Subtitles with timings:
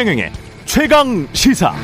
[0.00, 0.32] 최경영의
[0.64, 1.74] 최강 시사.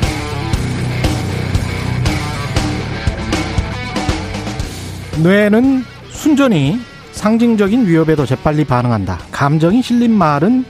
[5.23, 6.81] 뇌는 순전히
[7.13, 9.19] 상징적인 위협에도 재빨리 반응한다.
[9.31, 10.65] 감정이 실린 말은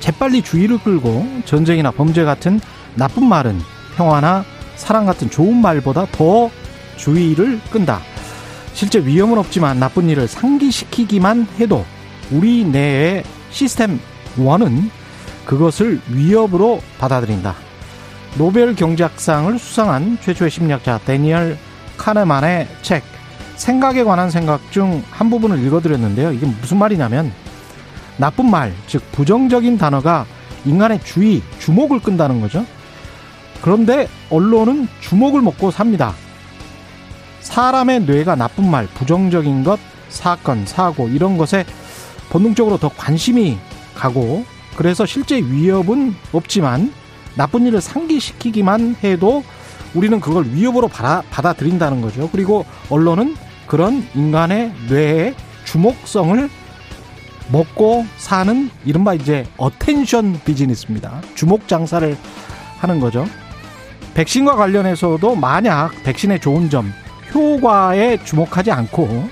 [0.00, 2.60] 재빨리 주의를 끌고 전쟁이나 범죄 같은
[2.96, 3.60] 나쁜 말은
[3.96, 4.44] 평화나
[4.74, 6.50] 사랑 같은 좋은 말보다 더
[6.96, 8.00] 주의를 끈다.
[8.72, 11.84] 실제 위험은 없지만 나쁜 일을 상기시키기만 해도
[12.32, 14.00] 우리 뇌의 시스템
[14.36, 14.90] 원은
[15.48, 17.54] 그것을 위협으로 받아들인다.
[18.36, 21.56] 노벨 경제학상을 수상한 최초의 심리학자 데니얼
[21.96, 23.02] 카네만의 책
[23.56, 26.32] 생각에 관한 생각 중 한 부분을 읽어드렸는데요.
[26.32, 27.32] 이게 무슨 말이냐면
[28.18, 30.26] 나쁜 말, 즉 부정적인 단어가
[30.66, 32.66] 인간의 주의, 주목을 끈다는 거죠.
[33.62, 36.14] 그런데 언론은 주목을 먹고 삽니다.
[37.40, 39.80] 사람의 뇌가 나쁜 말, 부정적인 것,
[40.10, 41.64] 사건, 사고 이런 것에
[42.28, 43.58] 본능적으로 더 관심이
[43.94, 44.44] 가고
[44.78, 46.94] 그래서 실제 위협은 없지만
[47.34, 49.42] 나쁜 일을 상기시키기만 해도
[49.92, 52.28] 우리는 그걸 위협으로 받아, 받아들인다는 거죠.
[52.30, 53.34] 그리고 언론은
[53.66, 56.48] 그런 인간의 뇌의 주목성을
[57.50, 61.22] 먹고 사는 이른바 이제 attention business입니다.
[61.34, 62.16] 주목 장사를
[62.78, 63.26] 하는 거죠.
[64.14, 66.92] 백신과 관련해서도 만약 백신의 좋은 점,
[67.34, 69.28] 효과에 주목하지 않고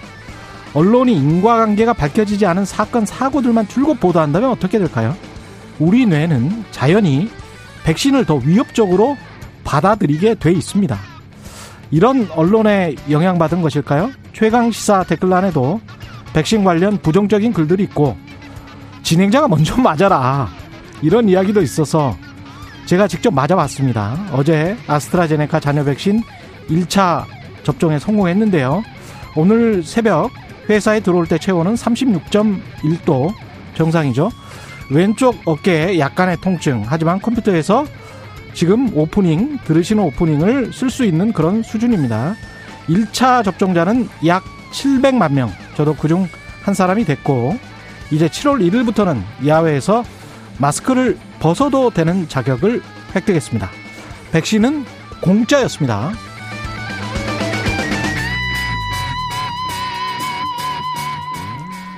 [0.74, 5.14] 언론이 인과관계가 밝혀지지 않은 사건, 사고들만 줄곧 보도한다면 어떻게 될까요?
[5.78, 7.30] 우리 뇌는 자연히
[7.84, 9.16] 백신을 더 위협적으로
[9.64, 10.98] 받아들이게 돼 있습니다.
[11.90, 14.10] 이런 언론에 영향받은 것일까요?
[14.32, 15.80] 최강 시사 댓글란에도
[16.32, 18.16] 백신 관련 부정적인 글들이 있고
[19.02, 20.48] 진행자가 먼저 맞아라
[21.02, 22.16] 이런 이야기도 있어서
[22.86, 24.28] 제가 직접 맞아봤습니다.
[24.32, 26.22] 어제 아스트라제네카 잔여 백신
[26.68, 27.24] 1차
[27.62, 28.82] 접종에 성공했는데요.
[29.34, 30.30] 오늘 새벽
[30.68, 33.32] 회사에 들어올 때 체온은 36.1도
[33.74, 34.30] 정상이죠.
[34.90, 36.84] 왼쪽 어깨에 약간의 통증.
[36.86, 37.86] 하지만 컴퓨터에서
[38.54, 42.36] 지금 오프닝, 들으시는 오프닝을 쓸 수 있는 그런 수준입니다.
[42.88, 45.50] 1차 접종자는 약 700만 명.
[45.76, 46.28] 저도 그중
[46.62, 47.58] 한 사람이 됐고,
[48.10, 50.04] 이제 7월 1일부터는 야외에서
[50.58, 52.82] 마스크를 벗어도 되는 자격을
[53.14, 53.68] 획득했습니다.
[54.32, 54.84] 백신은
[55.20, 56.12] 공짜였습니다.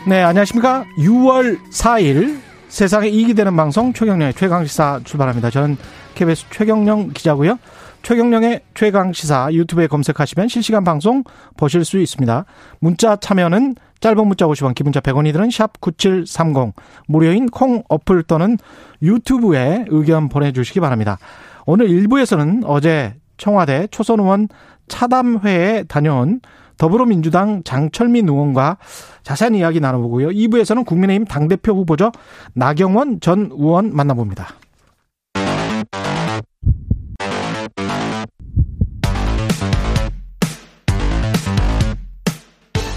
[0.06, 0.86] 네, 안녕하십니까.
[0.96, 5.50] 6월 4일 세상에 이익이 되는 방송 최경령의 최강시사 출발합니다.
[5.50, 5.76] 저는
[6.14, 7.58] KBS 최경령 기자고요.
[8.02, 11.24] 최경령의 최강시사 유튜브에 검색하시면 실시간 방송
[11.56, 12.44] 보실 수 있습니다.
[12.80, 16.74] 문자 참여는 짧은 문자 50원, 기본자 100원이들은 샵 9730,
[17.08, 18.56] 무료인 콩 어플 또는
[19.02, 21.18] 유튜브에 의견 보내주시기 바랍니다.
[21.66, 24.48] 오늘 1부에서는 어제 청와대 초선 의원
[24.88, 26.40] 차담회에 다녀온
[26.78, 28.78] 더불어민주당 장철민 의원과
[29.22, 30.28] 자세한 이야기 나눠보고요.
[30.28, 32.12] 2부에서는 국민의힘 당대표 후보죠.
[32.54, 34.48] 나경원 전 의원 만나봅니다.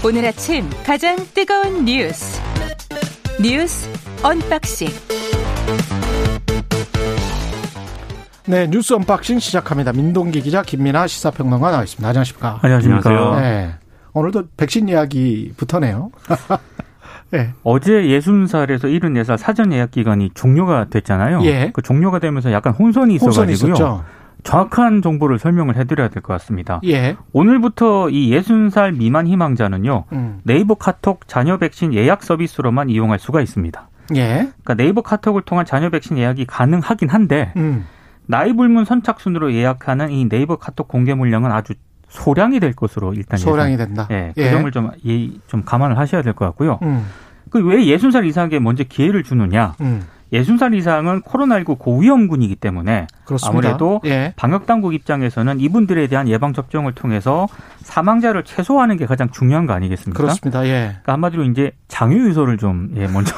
[0.04, 2.40] 오늘 아침 가장 뜨거운 뉴스
[3.40, 3.88] 뉴스
[4.24, 4.88] unboxing
[8.46, 9.92] 네, 뉴스 unboxing 시작합니다.
[9.92, 12.08] 민동기 기자, 김민아 시사평론가 나와 있습니다.
[12.08, 12.58] 안녕하십니까?
[12.62, 13.40] 안녕하십니까?
[13.40, 13.74] 네.
[14.14, 16.10] 오늘도 백신 이야기부터네요.
[17.30, 17.50] 네.
[17.62, 21.42] 어제 60살에서 74살 사전 예약 기간이 종료가 됐잖아요.
[21.44, 21.70] 예.
[21.72, 24.04] 그 종료가 되면서 약간 혼선이 있어가지고요.
[24.42, 26.80] 정확한 정보를 설명을 해드려야 될 것 같습니다.
[26.84, 27.16] 예.
[27.32, 30.04] 오늘부터 이 60살 미만 희망자는요.
[30.12, 30.40] 음.
[30.42, 33.88] 네이버 카톡 잔여 백신 예약 서비스로만 이용할 수가 있습니다.
[34.16, 34.48] 예.
[34.64, 37.86] 그러니까 네이버 카톡을 통한 자녀 백신 예약이 가능하긴 한데 음.
[38.32, 41.74] 나이 불문 선착순으로 예약하는 이 네이버 카톡 공개 물량은 아주
[42.08, 44.08] 소량이 될 것으로 일단 소량이 예상, 된다.
[44.10, 44.50] 예, 그 예.
[44.50, 44.90] 점을 좀,
[45.48, 46.78] 좀 감안을 하셔야 될 것 같고요.
[46.82, 47.06] 음.
[47.50, 49.74] 그왜 60살 이상에게 먼저 기회를 주느냐?
[49.82, 50.02] 음.
[50.32, 53.68] 60살 이상은 코로나19 고위험군이기 때문에 그렇습니다.
[53.68, 54.32] 아무래도 예.
[54.36, 57.46] 방역 당국 입장에서는 이분들에 대한 예방 접종을 통해서
[57.80, 60.16] 사망자를 최소화하는 게 가장 중요한 거 아니겠습니까?
[60.16, 60.64] 그렇습니다.
[60.64, 60.88] 예.
[60.88, 63.34] 그러니까 한마디로 이제 장유 유서를 좀 예, 먼저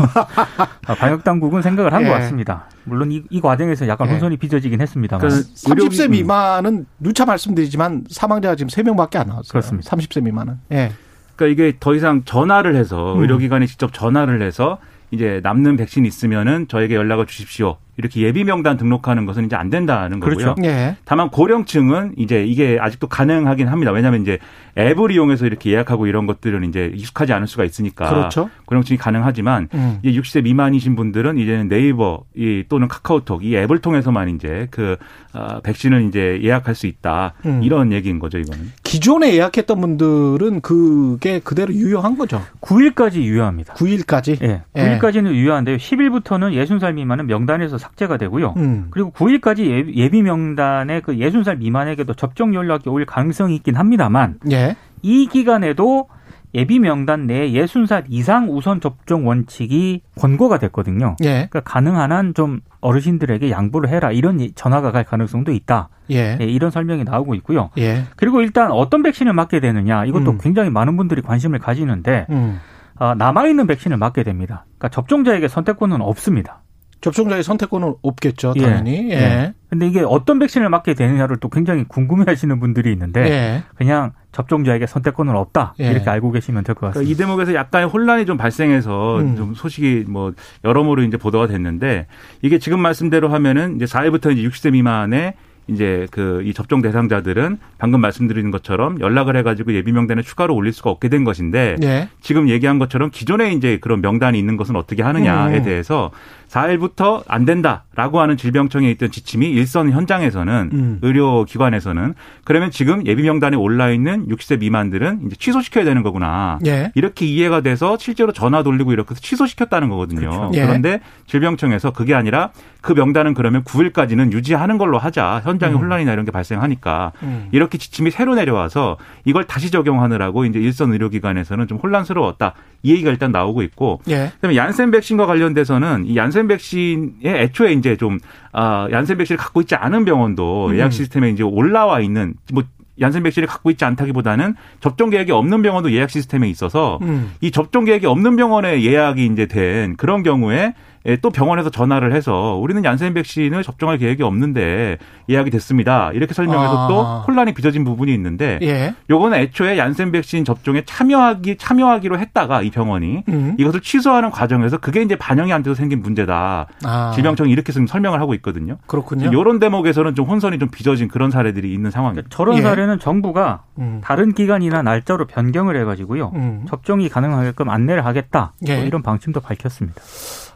[0.98, 2.14] 방역 당국은 생각을 한것 예.
[2.14, 2.68] 같습니다.
[2.84, 4.12] 물론 이, 이 과정에서 약간 예.
[4.12, 5.28] 혼선이 빚어지긴 했습니다만.
[5.28, 9.50] 그 30세 미만은 누차 말씀드리지만 사망자가 지금 3명밖에 안 나왔어요.
[9.50, 9.90] 그렇습니다.
[9.90, 10.58] 30세 미만은.
[10.70, 10.92] 예.
[11.34, 13.20] 그러니까 이게 더 이상 전화를 해서 음.
[13.22, 14.78] 의료기관에 직접 전화를 해서
[15.10, 17.76] 이제 남는 백신 있으면은 저에게 연락을 주십시오.
[17.96, 20.36] 이렇게 예비 명단 등록하는 것은 이제 안 된다는 거고요.
[20.36, 20.54] 그렇죠.
[20.64, 20.96] 예.
[21.04, 23.92] 다만 고령층은 이제 이게 아직도 가능하긴 합니다.
[23.92, 24.38] 왜냐하면 이제
[24.76, 28.50] 앱을 이용해서 이렇게 예약하고 이런 것들은 이제 익숙하지 않을 수가 있으니까 그렇죠.
[28.66, 29.98] 고령층이 가능하지만 음.
[30.02, 34.96] 이제 60세 미만이신 분들은 이제는 네이버 이 또는 카카오톡 이 앱을 통해서만 이제 그
[35.32, 37.62] 어, 백신을 이제 예약할 수 있다 음.
[37.62, 38.72] 이런 얘기인 거죠 이거는.
[38.94, 42.40] 기존에 예약했던 분들은 그게 그대로 유효한 거죠.
[42.60, 43.74] 9일까지 유효합니다.
[43.74, 44.40] 9일까지?
[44.42, 44.62] 예.
[44.72, 44.98] 네.
[44.98, 45.78] 9일까지는 유효한데요.
[45.78, 48.54] 10일부터는 60살 미만은 명단에서 삭제가 되고요.
[48.56, 48.86] 음.
[48.90, 54.76] 그리고 9일까지 예비 명단의 그 60살 미만에게도 접종 연락이 올 가능성이 있긴 합니다만 예.
[55.02, 56.08] 이 기간에도
[56.54, 61.16] 예비 명단 내 60살 이상 우선 접종 원칙이 권고가 됐거든요.
[61.24, 61.48] 예.
[61.50, 65.88] 그러니까 가능한 한 좀 어르신들에게 양보를 해라 이런 전화가 갈 가능성도 있다.
[66.10, 66.36] 예.
[66.40, 67.70] 예 이런 설명이 나오고 있고요.
[67.78, 68.04] 예.
[68.16, 70.38] 그리고 일단 어떤 백신을 맞게 되느냐 이것도 음.
[70.40, 72.60] 굉장히 많은 분들이 관심을 가지는데 음.
[72.96, 74.66] 어, 남아 있는 백신을 맞게 됩니다.
[74.78, 76.60] 그러니까 접종자에게 선택권은 없습니다.
[77.00, 78.62] 접종자의 선택권은 없겠죠, 예.
[78.62, 79.10] 당연히.
[79.10, 79.14] 예.
[79.14, 79.54] 예.
[79.68, 83.62] 근데 이게 어떤 백신을 맞게 되느냐를 또 굉장히 궁금해 하시는 분들이 있는데 예.
[83.74, 85.74] 그냥 접종자에게 선택권은 없다.
[85.80, 85.90] 예.
[85.90, 87.00] 이렇게 알고 계시면 될 것 같습니다.
[87.00, 89.36] 그러니까 이 대목에서 약간의 혼란이 좀 발생해서 음.
[89.36, 90.32] 좀 소식이 뭐
[90.64, 92.06] 여러모로 이제 보도가 됐는데
[92.40, 95.34] 이게 지금 말씀대로 하면은 이제 4일부터 이제 60세 미만의
[95.68, 100.90] 이제 그 이 접종 대상자들은 방금 말씀드린 것처럼 연락을 해가지고 예비 명단에 추가로 올릴 수가
[100.90, 102.08] 없게 된 것인데 네.
[102.20, 105.62] 지금 얘기한 것처럼 기존에 이제 그런 명단이 있는 것은 어떻게 하느냐에 음.
[105.64, 106.10] 대해서
[106.48, 110.98] 4일부터 안 된다라고 하는 질병청에 있던 지침이 일선 현장에서는 음.
[111.02, 112.14] 의료기관에서는
[112.44, 116.58] 그러면 지금 예비 명단에 올라 있는 60세 미만들은 이제 취소시켜야 되는 거구나.
[116.66, 116.92] 예.
[116.94, 120.20] 이렇게 이해가 돼서 실제로 전화 돌리고 이렇게 해서 취소시켰다는 거거든요.
[120.20, 120.50] 그렇죠.
[120.54, 120.66] 예.
[120.66, 122.50] 그런데 질병청에서 그게 아니라
[122.80, 125.40] 그 명단은 그러면 9일까지는 유지하는 걸로 하자.
[125.54, 125.78] 현장에 음.
[125.78, 127.48] 혼란이나 이런 게 발생하니까 음.
[127.52, 132.54] 이렇게 지침이 새로 내려와서 이걸 다시 적용하느라고 이제 일선 의료기관에서는 좀 혼란스러웠다.
[132.82, 134.32] 이 얘기가 일단 나오고 있고 예.
[134.36, 138.18] 그다음에 얀센 백신과 관련돼서는 이 얀센 백신에 애초에 이제 좀
[138.52, 140.76] 아, 얀센 백신을 갖고 있지 않은 병원도 음.
[140.76, 142.64] 예약 시스템에 이제 올라와 있는 뭐
[143.00, 147.32] 얀센 백신을 갖고 있지 않다기보다는 접종 계획이 없는 병원도 예약 시스템에 있어서 음.
[147.40, 150.74] 이 접종 계획이 없는 병원에 예약이 이제 된 그런 경우에 예,
[151.20, 154.98] 또 병원에서 전화를 해서 우리는 얀센 백신을 접종할 계획이 없는데
[155.28, 156.10] 예약이 됐습니다.
[156.12, 156.88] 이렇게 설명해서 아.
[156.88, 158.94] 또 혼란이 빚어진 부분이 있는데 예.
[159.10, 163.54] 요거는 애초에 얀센 백신 접종에 참여하기 참여하기로 했다가 이 병원이 음.
[163.58, 166.66] 이것을 취소하는 과정에서 그게 이제 반영이 안 돼서 생긴 문제다.
[166.84, 167.12] 아.
[167.14, 168.78] 질병청이 이렇게 지금 설명을 하고 있거든요.
[168.86, 169.28] 그렇군요.
[169.28, 172.28] 이런 대목에서는 좀 혼선이 좀 빚어진 그런 사례들이 있는 상황입니다.
[172.28, 172.62] 그러니까 저런 예.
[172.62, 174.00] 사례는 정부가 음.
[174.02, 176.64] 다른 기간이나 날짜로 변경을 해가지고요 음.
[176.68, 178.52] 접종이 가능하게끔 안내를 하겠다.
[178.66, 178.86] 뭐 예.
[178.86, 180.00] 이런 방침도 밝혔습니다.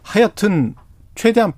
[0.09, 0.75] 하여튼
[1.15, 1.53] 최대한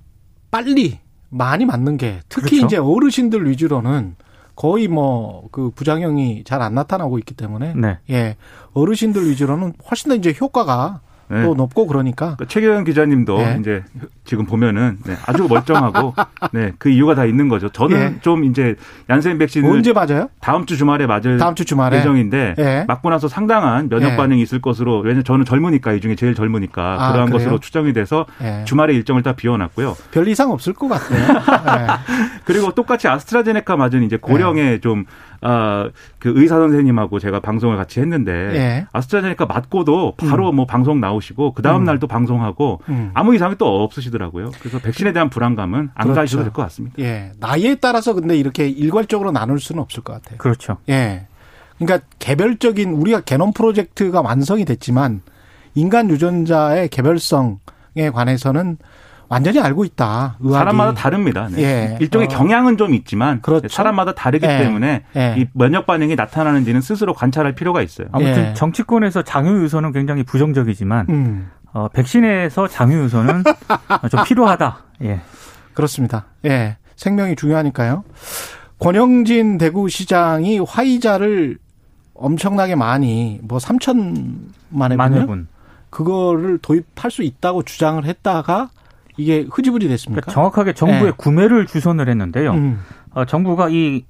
[0.51, 0.99] 빨리
[1.29, 2.67] 많이 맞는 게 특히 그렇죠.
[2.67, 4.17] 이제 어르신들 위주로는
[4.57, 7.99] 거의 뭐 그 부작용이 잘 안 나타나고 있기 때문에 네.
[8.11, 8.37] 예
[8.73, 11.01] 어르신들 위주로는 훨씬 더 이제 효과가
[11.31, 11.43] 네.
[11.43, 12.37] 또 높고 그러니까.
[12.37, 13.57] 그러니까 최경영 기자님도 네.
[13.61, 13.85] 이제
[14.25, 16.15] 지금 보면은 네, 아주 멀쩡하고
[16.53, 17.69] 네, 그 이유가 다 있는 거죠.
[17.69, 18.19] 저는 네.
[18.21, 18.75] 좀 이제
[19.09, 20.29] 얀센 백신을 언제 맞아요?
[20.41, 22.85] 다음 주 주말에 맞을 다음 주 주말에 예정인데 네.
[22.87, 27.13] 맞고 나서 상당한 면역 반응이 있을 것으로 왜냐면 저는 젊으니까 이 중에 제일 젊으니까 아,
[27.13, 27.39] 그러한 그래요?
[27.39, 28.27] 것으로 추정이 돼서
[28.65, 29.97] 주말에 일정을 다 비워놨고요.
[30.11, 31.99] 별 이상 없을 것 같아요.
[32.45, 35.05] 그리고 똑같이 아스트라제네카 맞은 이제 고령의 좀
[35.43, 35.89] 아,
[36.19, 38.87] 그 의사 선생님하고 제가 방송을 같이 했는데 예.
[38.93, 40.57] 아스트라제네카 맞고도 바로 음.
[40.57, 41.85] 뭐 방송 나오 시고 그 다음 음.
[41.85, 43.11] 날도 방송하고 음.
[43.15, 44.51] 아무 이상이 또 없으시더라고요.
[44.61, 46.21] 그래서 백신에 대한 불안감은 안 그렇죠.
[46.21, 46.97] 가셔도 될 것 같습니다.
[47.01, 47.33] 예.
[47.39, 50.39] 나이에 따라서 근데 이렇게 일괄적으로 나눌 수는 없을 것 같아요.
[50.39, 50.79] 그렇죠.
[50.89, 51.27] 예.
[51.79, 55.23] 그러니까 개별적인 우리가 개놈 프로젝트가 완성이 됐지만
[55.75, 58.77] 인간 유전자의 개별성에 관해서는
[59.31, 60.37] 완전히 알고 있다.
[60.41, 60.59] 의학이.
[60.59, 61.49] 사람마다 다릅니다.
[61.53, 61.63] 네.
[61.63, 61.99] 예.
[62.01, 62.37] 일종의 어.
[62.37, 63.69] 경향은 좀 있지만 그렇죠.
[63.69, 64.59] 사람마다 다르기 예.
[64.59, 65.37] 때문에 예.
[65.39, 68.09] 이 면역 반응이 나타나는지는 스스로 관찰할 필요가 있어요.
[68.11, 68.55] 아무튼 예.
[68.55, 71.51] 정치권에서 장유 유서는 굉장히 부정적이지만 음.
[71.73, 73.45] 어, 백신에서 장유 유서는
[74.11, 74.79] 좀 필요하다.
[75.05, 75.21] 예.
[75.75, 76.27] 그렇습니다.
[76.45, 76.77] 예.
[76.97, 78.03] 생명이 중요하니까요.
[78.81, 81.59] 권영진 대구시장이 화이자를
[82.15, 85.47] 엄청나게 많이 뭐 3천만 회분
[85.89, 88.71] 그거를 도입할 수 있다고 주장을 했다가
[89.17, 90.23] 이게 흐지부지 됐습니까?
[90.23, 91.13] 그러니까 정확하게 정부에 네.
[91.17, 92.53] 구매를 주선을 했는데요.
[92.53, 92.81] 음.
[93.13, 94.05] 어, 정부가 이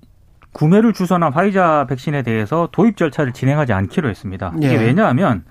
[0.52, 4.52] 구매를 주선한 화이자 백신에 대해서 도입 절차를 진행하지 않기로 했습니다.
[4.56, 4.76] 이게 예.
[4.76, 5.44] 왜냐하면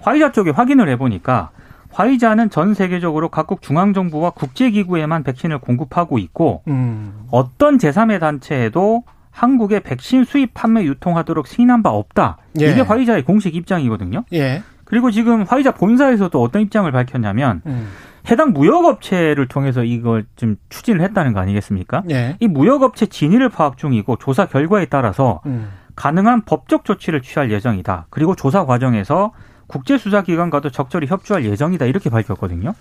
[0.00, 1.50] 화이자 쪽에 확인을 해보니까
[1.90, 7.26] 화이자는 전 세계적으로 각국 중앙정부와 국제기구에만 백신을 공급하고 있고 음.
[7.30, 12.38] 어떤 제3의 단체에도 한국에 백신 수입 판매 유통하도록 승인한 바 없다.
[12.60, 12.70] 예.
[12.70, 14.24] 이게 화이자의 공식 입장이거든요.
[14.32, 14.62] 예.
[14.86, 17.88] 그리고 지금 화이자 본사에서도 어떤 입장을 밝혔냐면 음.
[18.30, 22.02] 해당 무역업체를 통해서 이걸 좀 추진을 했다는 거 아니겠습니까?
[22.06, 22.36] 네.
[22.40, 25.70] 이 무역업체 진위를 파악 중이고 조사 결과에 따라서 음.
[25.96, 28.06] 가능한 법적 조치를 취할 예정이다.
[28.10, 29.32] 그리고 조사 과정에서
[29.66, 31.86] 국제수사기관과도 적절히 협조할 예정이다.
[31.86, 32.74] 이렇게 밝혔거든요.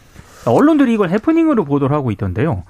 [0.46, 2.63] 언론들이 이걸 해프닝으로 보도를 하고 있던데요.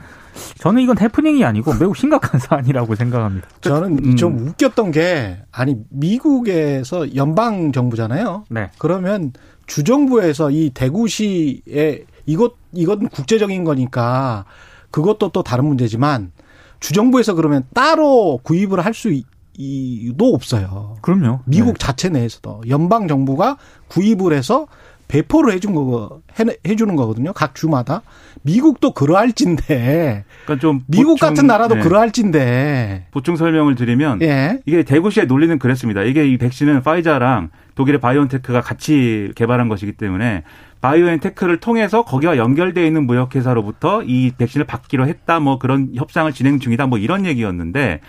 [0.59, 3.47] 저는 이건 해프닝이 아니고 매우 심각한 사안이라고 생각합니다.
[3.61, 4.15] 저는 음.
[4.15, 8.45] 좀 웃겼던 게 아니 미국에서 연방 정부잖아요.
[8.49, 8.71] 네.
[8.77, 9.33] 그러면
[9.67, 14.45] 주정부에서 이 대구시에 이것 이건 국제적인 거니까
[14.91, 16.31] 그것도 또 다른 문제지만
[16.79, 19.09] 주정부에서 그러면 따로 구입을 할 수
[19.57, 20.97] 이도 없어요.
[21.01, 21.41] 그럼요.
[21.45, 21.85] 미국 네.
[21.85, 23.57] 자체 내에서도 연방 정부가
[23.87, 24.67] 구입을 해서
[25.07, 27.31] 배포를 해준 거 해, 주는 거거든요.
[27.33, 28.01] 각 주마다
[28.41, 30.25] 미국도 그러할진데.
[30.45, 31.81] 그러니까 좀 미국 보충, 같은 나라도 네.
[31.81, 33.07] 그러할진데.
[33.11, 34.59] 보충 설명을 드리면 예.
[34.65, 36.03] 이게 대구시의 논리는 그랬습니다.
[36.03, 40.43] 이게 이 백신은 파이자랑 독일의 바이온테크가 같이 개발한 것이기 때문에
[40.85, 46.85] 바이오엔테크를 통해서 거기와 연결되어 있는 무역회사로부터 이 백신을 받기로 했다, 뭐 그런 협상을 진행 중이다,
[46.85, 48.01] 뭐 이런 얘기였는데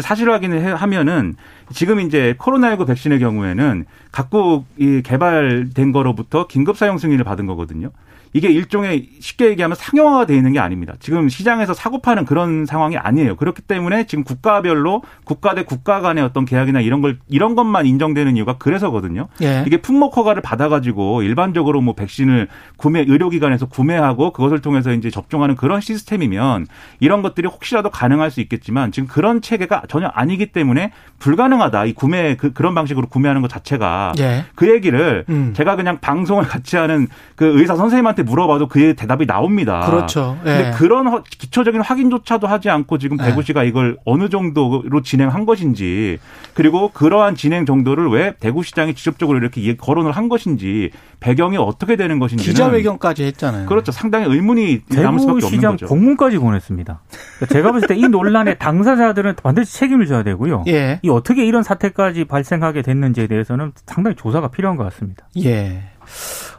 [0.00, 1.34] 사실 확인을 하면은
[1.72, 7.90] 지금 이제 코로나19 백신의 경우에는 각국 이 개발된 거로부터 긴급 사용 승인을 받은 거거든요.
[8.34, 10.94] 이게 일종의 쉽게 얘기하면 상용화가 되어 있는 게 아닙니다.
[10.98, 13.36] 지금 시장에서 사고 파는 그런 상황이 아니에요.
[13.36, 18.36] 그렇기 때문에 지금 국가별로 국가 대 국가 간의 어떤 계약이나 이런 걸 이런 것만 인정되는
[18.36, 19.28] 이유가 그래서거든요.
[19.42, 19.62] 예.
[19.68, 25.80] 이게 품목 허가를 받아가지고 일반적으로 뭐 백신을 구매 의료기관에서 구매하고 그것을 통해서 이제 접종하는 그런
[25.80, 26.66] 시스템이면
[26.98, 31.84] 이런 것들이 혹시라도 가능할 수 있겠지만 지금 그런 체계가 전혀 아니기 때문에 불가능하다.
[31.84, 34.44] 이 구매 그, 그런 방식으로 구매하는 것 자체가 예.
[34.56, 35.52] 그 얘기를 음.
[35.54, 39.80] 제가 그냥 방송을 같이 하는 그 의사 선생님한테 물어봐도 그의 대답이 나옵니다.
[39.86, 40.38] 그렇죠.
[40.44, 40.48] 예.
[40.48, 43.24] 근데 그런 기초적인 확인조차도 하지 않고 지금 예.
[43.24, 46.18] 대구 시가 이걸 어느 정도로 진행한 것인지
[46.52, 50.90] 그리고 그러한 진행 정도를 왜 대구시장이 직접적으로 이렇게 거론을 한 것인지
[51.20, 53.66] 배경이 어떻게 되는 것인지 기자회견까지 했잖아요.
[53.66, 53.92] 그렇죠.
[53.92, 55.86] 상당히 의문이 남을 수밖에 없는 거죠.
[55.86, 57.00] 공문까지 보냈습니다.
[57.38, 60.64] 그러니까 제가 봤을 때 이 논란의 당사자들은 반드시 책임을 져야 되고요.
[60.66, 60.98] 예.
[61.02, 65.28] 이 어떻게 이런 사태까지 발생하게 됐는지에 대해서는 상당히 조사가 필요한 것 같습니다.
[65.44, 65.82] 예.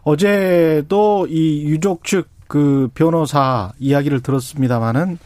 [0.05, 5.17] 어제도 이 유족 측 그 변호사 이야기를 들었습니다마는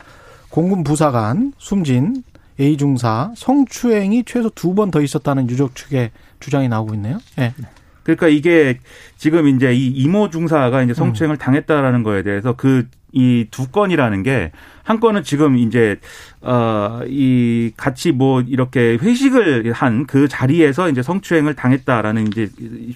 [0.50, 2.24] 공군 부사관 숨진
[2.59, 7.19] A 중사 성추행이 최소 두 번 더 있었다는 유족 측의 주장이 나오고 있네요.
[7.38, 7.53] 예.
[7.57, 7.67] 네.
[8.15, 8.79] 그러니까 이게
[9.17, 11.37] 지금 이제 이 이모 중사가 이제 성추행을 음.
[11.37, 14.51] 당했다라는 거에 대해서 그 이 두 건이라는 게
[14.83, 15.97] 한 건은 지금 이제
[16.41, 22.49] 어이 같이 뭐 이렇게 회식을 한 그 자리에서 이제 성추행을 당했다라는 이제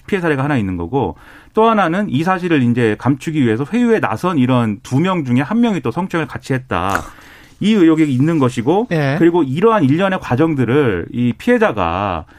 [0.06, 1.16] 피해 사례가 하나 있는 거고
[1.52, 5.80] 또 하나는 이 사실을 이제 감추기 위해서 회유에 나선 이런 두 명 중에 한 명이
[5.80, 7.02] 또 성추행을 같이 했다.
[7.60, 9.16] 이 의혹이 있는 것이고 네.
[9.18, 12.34] 그리고 이러한 일련의 과정들을 이 피해자가 어,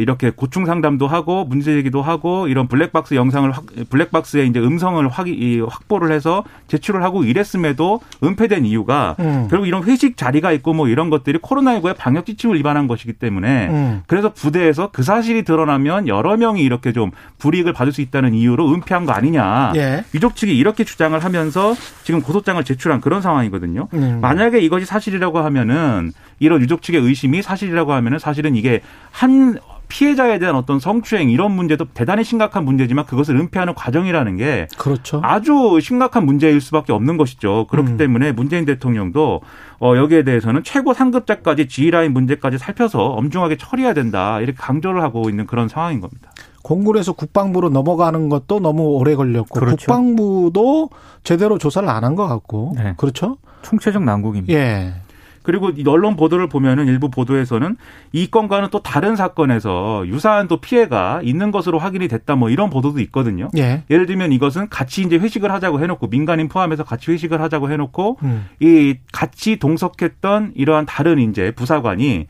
[0.00, 5.28] 이렇게 고충 상담도 하고 문제 제기도 하고 이런 블랙박스 영상을 확, 블랙박스에 이제 음성을 확,
[5.28, 9.48] 이, 확보를 해서 제출을 하고 이랬음에도 은폐된 이유가 음.
[9.50, 14.02] 결국 이런 회식 자리가 있고 뭐 이런 것들이 코로나19의 방역 지침을 위반한 것이기 때문에 음.
[14.06, 19.06] 그래서 부대에서 그 사실이 드러나면 여러 명이 이렇게 좀 불이익을 받을 수 있다는 이유로 은폐한
[19.06, 19.72] 거 아니냐.
[19.76, 20.04] 예.
[20.14, 23.88] 유족 측이 이렇게 주장을 하면서 지금 고소장을 제출한 그런 상황이거든요.
[23.94, 24.18] 음.
[24.20, 29.58] 만약에 이것이 사실이라고 하면은 이런 유족 측의 의심이 사실이라고 하면은 사실은 이게 한
[29.94, 35.20] 피해자에 대한 어떤 성추행 이런 문제도 대단히 심각한 문제지만 그것을 은폐하는 과정이라는 게 그렇죠.
[35.22, 37.68] 아주 심각한 문제일 수밖에 없는 것이죠.
[37.70, 37.96] 그렇기 음.
[37.96, 39.40] 때문에 문재인 대통령도
[39.80, 45.46] 어 여기에 대해서는 최고 상급자까지 지휘라인 문제까지 살펴서 엄중하게 처리해야 된다 이렇게 강조를 하고 있는
[45.46, 46.32] 그런 상황인 겁니다.
[46.64, 49.76] 공군에서 국방부로 넘어가는 것도 너무 오래 걸렸고 그렇죠.
[49.76, 50.90] 국방부도
[51.22, 52.94] 제대로 조사를 안 한 것 같고 네.
[52.96, 53.36] 그렇죠?
[53.62, 54.52] 총체적 난국입니다.
[54.58, 54.94] 예.
[55.44, 57.76] 그리고 언론 보도를 보면은 일부 보도에서는
[58.12, 62.98] 이 건과는 또 다른 사건에서 유사한 또 피해가 있는 것으로 확인이 됐다 뭐 이런 보도도
[63.00, 63.50] 있거든요.
[63.56, 63.84] 예.
[63.90, 68.46] 예를 들면 이것은 같이 이제 회식을 하자고 해놓고 민간인 포함해서 같이 회식을 하자고 해놓고 음.
[68.58, 72.26] 이 같이 동석했던 이러한 다른 이제 부사관이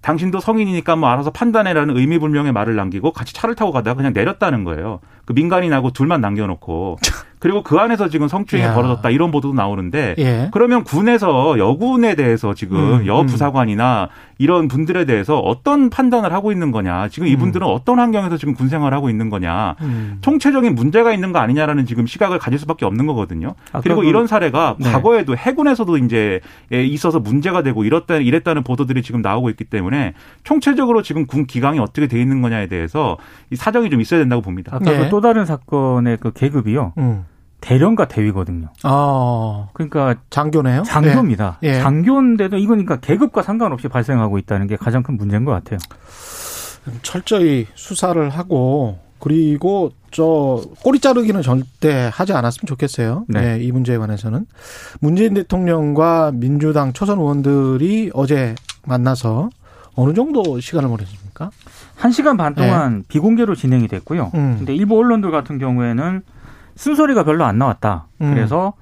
[0.00, 5.00] 당신도 성인이니까 뭐 알아서 판단해라는 의미불명의 말을 남기고 같이 차를 타고 가다가 그냥 내렸다는 거예요.
[5.24, 6.98] 그 민간인하고 둘만 남겨놓고
[7.40, 8.74] 그리고 그 안에서 지금 성추행이 야.
[8.74, 10.48] 벌어졌다 이런 보도도 나오는데 예.
[10.52, 13.26] 그러면 군에서 여군에 대해서 지금 음, 여 음.
[13.26, 14.28] 부사관이나 음.
[14.38, 17.72] 이런 분들에 대해서 어떤 판단을 하고 있는 거냐 지금 이분들은 음.
[17.72, 20.18] 어떤 환경에서 지금 군 생활을 하고 있는 거냐 음.
[20.20, 23.54] 총체적인 문제가 있는 거 아니냐라는 지금 시각을 가질 수밖에 없는 거거든요.
[23.72, 24.90] 아, 그리고 이런 사례가 네.
[24.90, 26.40] 과거에도 해군에서도 이제
[26.70, 30.14] 있어서 문제가 되고 이렇다 이랬다는 보도들이 지금 나오고 있기 때문에
[30.44, 33.16] 총체적으로 지금 군 기강이 어떻게 돼 있는 거냐에 대해서
[33.50, 34.74] 이 사정이 좀 있어야 된다고 봅니다.
[34.74, 34.98] 아까 네.
[34.98, 36.92] 그 또 다른 사건의 그 계급이요.
[36.98, 37.24] 음.
[37.60, 38.68] 대령과 대위거든요.
[38.82, 39.68] 아.
[39.72, 40.84] 그러니까 장교네요.
[40.84, 41.58] 장교입니다.
[41.64, 41.68] 예.
[41.68, 41.80] 예.
[41.80, 45.78] 장교인데도 이건 그러니까 계급과 상관없이 발생하고 있다는 게 가장 큰 문제인 것 같아요.
[47.02, 53.24] 철저히 수사를 하고 그리고 저 꼬리 자르기는 절대 하지 않았으면 좋겠어요.
[53.28, 53.58] 네.
[53.58, 53.64] 네.
[53.64, 54.46] 이 문제에 관해서는
[55.00, 58.54] 문재인 대통령과 민주당 초선 의원들이 어제
[58.86, 59.50] 만나서
[59.96, 61.50] 어느 정도 시간을 보냈습니까?
[61.96, 63.02] 한 시간 반 동안 네.
[63.08, 64.30] 비공개로 진행이 됐고요.
[64.34, 64.54] 음.
[64.58, 66.22] 근데 일부 언론들 같은 경우에는
[66.78, 68.06] 쓴소리가 별로 안 나왔다.
[68.22, 68.32] 음.
[68.32, 68.72] 그래서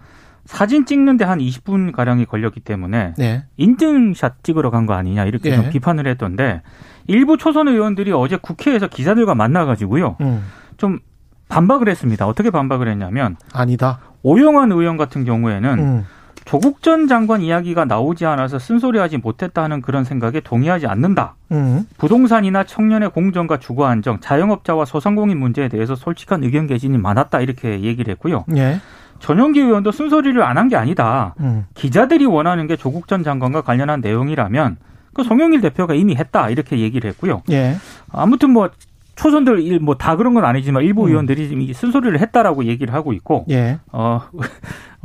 [0.45, 3.45] 사진 찍는데 한 20분 가량이 걸렸기 때문에 네.
[3.57, 5.57] 인증샷 찍으러 간 거 아니냐 이렇게 네.
[5.57, 6.62] 좀 비판을 했던데
[7.09, 10.17] 일부 초선 의원들이 어제 국회에서 기자들과 만나가지고요.
[10.21, 10.45] 음.
[10.76, 10.99] 좀
[11.49, 12.26] 반박을 했습니다.
[12.26, 13.99] 어떻게 반박을 했냐면 아니다.
[14.23, 16.05] 오영환 의원 같은 경우에는 음.
[16.47, 21.35] 조국 전 장관 이야기가 나오지 않아서 쓴소리하지 못했다는 그런 생각에 동의하지 않는다.
[21.50, 21.87] 음.
[21.99, 28.12] 부동산이나 청년의 공정과 주거 안정, 자영업자와 소상공인 문제에 대해서 솔직한 의견 개진이 많았다 이렇게 얘기를
[28.12, 28.45] 했고요.
[28.57, 28.81] 예.
[29.19, 31.35] 전용기 의원도 쓴소리를 안 한 게 아니다.
[31.41, 31.67] 음.
[31.75, 34.76] 기자들이 원하는 게 조국 전 장관과 관련한 내용이라면
[35.15, 37.43] 그 송영길 대표가 이미 했다 이렇게 얘기를 했고요.
[37.50, 37.75] 예.
[38.12, 38.71] 아무튼 뭐
[39.17, 41.09] 초선들 뭐 다 그런 건 아니지만 일부 음.
[41.09, 43.79] 의원들이 쓴소리를 했다라고 얘기를 하고 있고 예.
[43.91, 44.41] 어 어,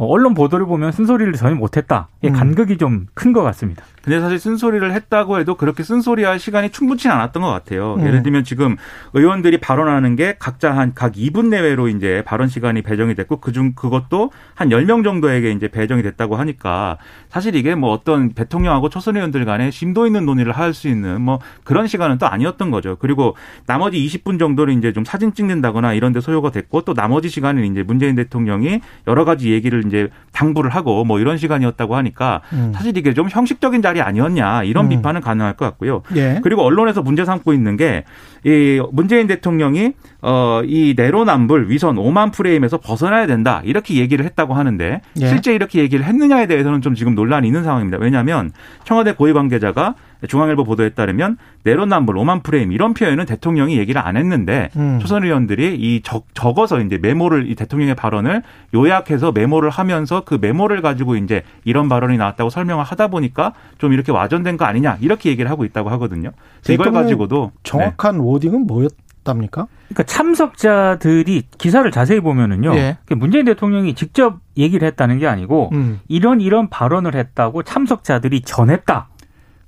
[0.07, 2.07] 언론 보도를 보면 쓴소리를 전혀 못했다.
[2.23, 2.33] 음.
[2.33, 3.83] 간극이 좀 큰 것 같습니다.
[4.03, 7.95] 근데 사실 쓴소리를 했다고 해도 그렇게 쓴소리할 시간이 충분치 않았던 것 같아요.
[7.95, 8.05] 음.
[8.07, 8.75] 예를 들면 지금
[9.13, 14.31] 의원들이 발언하는 게 각자 한 각 2분 내외로 이제 발언 시간이 배정이 됐고 그중 그것도
[14.55, 16.97] 한 10명 정도에게 이제 배정이 됐다고 하니까
[17.29, 21.39] 사실 이게 뭐 어떤 대통령하고 초선 의원들 간에 심도 있는 논의를 할 수 있는 뭐
[21.65, 22.95] 그런 시간은 또 아니었던 거죠.
[22.97, 23.35] 그리고
[23.67, 27.83] 나머지 20분 정도를 이제 좀 사진 찍는다거나 이런 데 소요가 됐고 또 나머지 시간은 이제
[27.83, 32.71] 문재인 대통령이 여러 가지 얘기를 이제 당부를 하고 뭐 이런 시간이었다고 하니까 음.
[32.73, 34.89] 사실 이게 좀 형식적인 자리 아니었냐 이런 음.
[34.89, 36.03] 비판은 가능할 것 같고요.
[36.15, 36.39] 예.
[36.41, 38.05] 그리고 언론에서 문제 삼고 있는 게
[38.43, 45.27] 이 문재인 대통령이 어이 내로남불 위선 5만 프레임에서 벗어나야 된다 이렇게 얘기를 했다고 하는데 예.
[45.27, 47.99] 실제 이렇게 얘기를 했느냐에 대해서는 좀 지금 논란이 있는 상황입니다.
[47.99, 48.51] 왜냐하면
[48.83, 49.93] 청와대 고위 관계자가
[50.27, 54.99] 중앙일보 보도에 따르면 내로남불, 오만 프레임 이런 표현은 대통령이 얘기를 안 했는데 음.
[54.99, 60.81] 초선 의원들이 이 적, 적어서 이제 메모를 이 대통령의 발언을 요약해서 메모를 하면서 그 메모를
[60.81, 65.49] 가지고 이제 이런 발언이 나왔다고 설명을 하다 보니까 좀 이렇게 와전된 거 아니냐 이렇게 얘기를
[65.49, 66.31] 하고 있다고 하거든요.
[66.69, 68.23] 이걸 가지고도 정확한 네.
[68.23, 68.91] 워딩은 뭐였
[69.23, 69.67] 답니까?
[69.89, 72.73] 그러니까 참석자들이 기사를 자세히 보면은요.
[72.75, 72.97] 예.
[73.09, 75.99] 문재인 대통령이 직접 얘기를 했다는 게 아니고 음.
[76.07, 79.09] 이런 이런 발언을 했다고 참석자들이 전했다.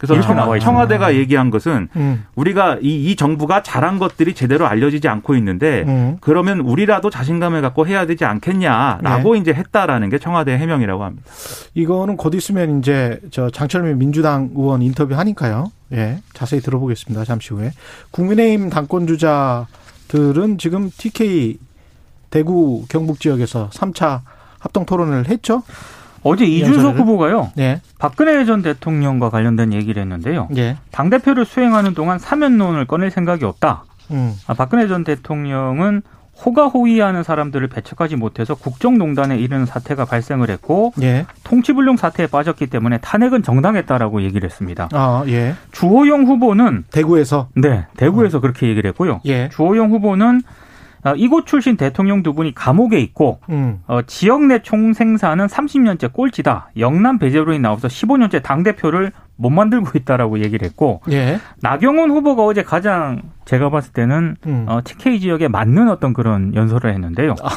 [0.05, 2.25] 그래서 청와, 청와 대가 얘기한 것은 음.
[2.35, 6.17] 우리가 이, 이 정부가 잘한 것들이 제대로 알려지지 않고 있는데 음.
[6.19, 9.39] 그러면 우리라도 자신감을 갖고 해야 되지 않겠냐라고 네.
[9.39, 11.25] 이제 했다라는 게 청와대 해명이라고 합니다.
[11.73, 15.71] 이거는 곧 있으면 이제 저 장철민 민주당 의원 인터뷰 하니까요.
[15.93, 17.23] 예, 자세히 들어보겠습니다.
[17.23, 17.71] 잠시 후에
[18.11, 21.59] 국민의힘 당권 주자들은 지금 TK
[22.29, 24.21] 대구 경북 지역에서 3차
[24.59, 25.63] 합동 토론을 했죠.
[26.23, 27.51] 어제 이준석 후보가요.
[27.55, 27.81] 네.
[27.99, 30.47] 박근혜 전 대통령과 관련된 얘기를 했는데요.
[30.51, 30.77] 네.
[30.91, 33.83] 당 대표를 수행하는 동안 사면론을 꺼낼 생각이 없다.
[34.11, 34.33] 음.
[34.47, 36.01] 아, 박근혜 전 대통령은
[36.45, 41.25] 호가호위하는 사람들을 배척하지 못해서 국정농단에 이르는 사태가 발생을 했고 예.
[41.43, 44.89] 통치불능 사태에 빠졌기 때문에 탄핵은 정당했다라고 얘기를 했습니다.
[44.93, 45.53] 아, 예.
[45.71, 48.41] 주호영 후보는 대구에서 네 대구에서 어.
[48.41, 49.21] 그렇게 얘기를 했고요.
[49.25, 49.49] 예.
[49.49, 50.62] 주호영 후보는 어,
[51.17, 53.81] 이곳 출신 대통령 두 분이 감옥에 있고 음.
[53.87, 56.69] 어, 지역 내 총생산은 30년째 꼴찌다.
[56.77, 61.39] 영남 배제론이 나와서 15년째 당 대표를 못 만들고 있다라고 얘기를 했고 예.
[61.61, 64.65] 나경원 후보가 어제 가장 제가 봤을 때는 음.
[64.67, 67.35] 어, TK 지역에 맞는 어떤 그런 연설을 했는데요.
[67.43, 67.49] 아.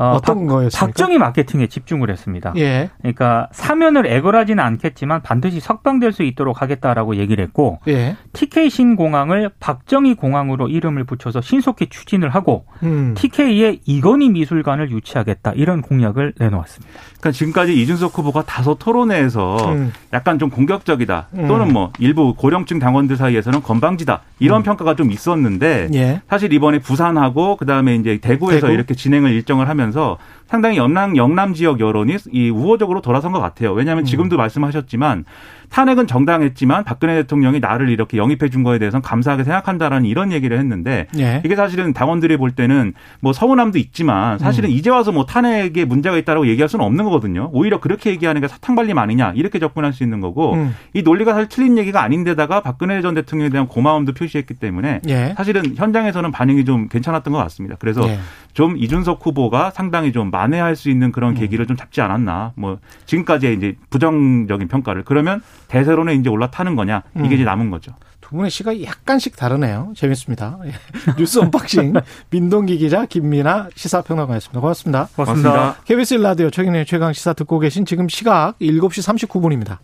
[0.00, 0.86] 어, 떤 거였습니까?
[0.86, 2.54] 박정희 마케팅에 집중을 했습니다.
[2.56, 2.88] 예.
[3.00, 8.16] 그러니까 사면을 애걸하지는 않겠지만 반드시 석방될 수 있도록 하겠다라고 얘기를 했고 예.
[8.32, 13.14] TK 신공항을 박정희 공항으로 이름을 붙여서 신속히 추진을 하고 음.
[13.14, 16.94] TK에 이건희 미술관을 유치하겠다 이런 공약을 내놓았습니다.
[17.20, 19.92] 그러니까 지금까지 이준석 후보가 다소 토론회에서 음.
[20.14, 21.48] 약간 좀 공격적이다 음.
[21.48, 24.62] 또는 뭐 일부 고령층 당원들 사이에서는 건방지다 이런 음.
[24.62, 26.22] 평가가 좀 있었는데 예.
[26.30, 28.72] 사실 이번에 부산하고 그다음에 이제 대구에서 대구?
[28.72, 30.18] 이렇게 진행을 일정을 하면 하면서
[30.50, 33.72] 상당히 영남 영남 지역 여론이 이 우호적으로 돌아선 것 같아요.
[33.72, 34.04] 왜냐하면 음.
[34.04, 35.24] 지금도 말씀하셨지만
[35.70, 41.06] 탄핵은 정당했지만 박근혜 대통령이 나를 이렇게 영입해 준 거에 대해서는 감사하게 생각한다라는 이런 얘기를 했는데
[41.16, 41.40] 예.
[41.44, 44.74] 이게 사실은 당원들이 볼 때는 뭐 서운함도 있지만 사실은 음.
[44.74, 47.50] 이제 와서 뭐 탄핵에 문제가 있다라고 얘기할 수는 없는 거거든요.
[47.52, 50.74] 오히려 그렇게 얘기하는 게 사탕 발림 아니냐 이렇게 접근할 수 있는 거고 음.
[50.92, 55.34] 이 논리가 사실 틀린 얘기가 아닌데다가 박근혜 전 대통령에 대한 고마움도 표시했기 때문에 예.
[55.36, 57.76] 사실은 현장에서는 반응이 좀 괜찮았던 것 같습니다.
[57.78, 58.18] 그래서 예.
[58.54, 61.34] 좀 이준석 후보가 상당히 좀 만회할 수 있는 그런 음.
[61.34, 62.52] 계기를 좀 잡지 않았나.
[62.56, 67.32] 뭐 지금까지의 이제 부정적인 평가를 그러면 대세론에 이제 올라타는 거냐 이게 음.
[67.32, 67.92] 이제 남은 거죠.
[68.20, 69.92] 두 분의 시각이 약간씩 다르네요.
[69.96, 70.58] 재밌습니다.
[70.64, 70.72] 예.
[71.18, 71.94] 뉴스 unboxing
[72.30, 74.60] 민동기 기자 김민아 시사평론가였습니다.
[74.60, 75.08] 고맙습니다.
[75.14, 75.50] 고맙습니다.
[75.50, 75.84] 고맙습니다.
[75.84, 79.78] KBS 라디오 최근의 최강 시사 듣고 계신 지금 시각 7시 39분입니다.